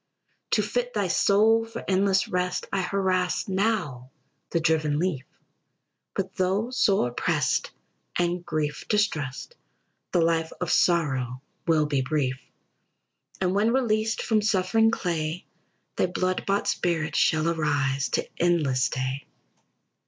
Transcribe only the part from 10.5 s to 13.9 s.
of sorrow will be brief. "And when